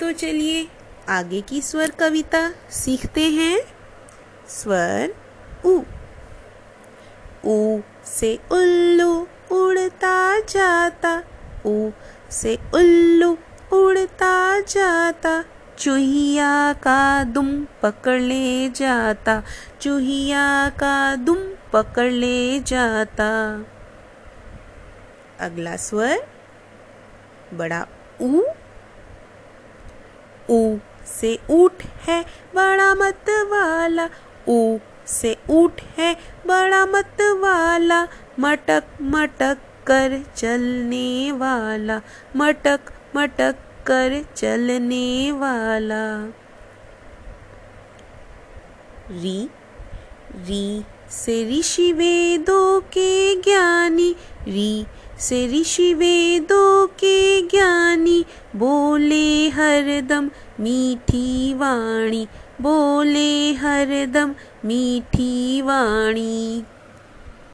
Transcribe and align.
तो 0.00 0.12
चलिए 0.12 0.68
आगे 1.08 1.40
की 1.40 1.60
स्वर 1.62 1.90
कविता 1.90 2.52
सीखते 2.70 3.24
हैं। 3.28 3.60
स्वर 4.48 5.14
उ। 5.64 5.80
ऊ 7.44 7.80
से 8.04 8.38
उल्लू 8.52 9.28
उड़ता 9.52 10.40
जाता 10.40 11.22
ऊ 11.66 11.90
से 12.30 12.58
उल्लू 12.74 13.38
उड़ता 13.72 14.60
जाता, 14.60 15.44
चूहिया 15.78 16.72
का 16.72 17.24
दुम 17.24 17.66
पकड़ 17.82 18.20
ले 18.20 18.68
जाता, 18.68 19.42
चूहिया 19.80 20.68
का 20.68 21.16
दुम 21.16 21.38
पकड़ 21.72 22.10
ले 22.10 22.60
जाता। 22.60 23.28
अगला 25.40 25.76
स्वर, 25.76 26.26
बड़ा 27.54 27.86
ऊ 28.20 28.42
ऊ 30.50 30.76
से 31.06 31.38
ऊट 31.50 31.82
है, 31.82 32.24
बड़ा 32.54 32.94
मत 32.94 33.30
वाला। 33.30 34.08
ऊ 34.48 34.78
से 35.06 35.36
ऊट 35.50 35.80
है, 35.98 36.16
बड़ा 36.46 36.86
मत 36.86 37.16
वाला। 37.20 38.06
मटक 38.38 38.84
मटक 39.02 39.58
कर 39.86 40.24
चलने 40.36 41.32
वाला। 41.32 42.00
मटक 42.36 42.80
मटक 43.16 43.56
कर 43.86 44.24
चलने 44.36 45.32
वाला। 45.32 46.32
री 49.10 49.50
री 50.36 50.84
से 51.10 51.58
ऋषि 51.58 51.92
वेदों 51.92 52.80
के 52.80 53.36
ज्ञानी। 53.36 54.16
री 54.48 54.86
से 55.18 55.60
ऋषि 55.60 55.94
वेदों 55.94 56.86
के 56.86 57.42
ज्ञानी। 57.42 58.24
बोले 58.56 58.79
हरदम 59.54 60.28
मीठी 60.60 61.54
वाणी 61.54 62.24
बोले 62.60 63.52
हरदम 63.52 64.32
मीठी 64.64 65.60
वाणी। 65.60 66.62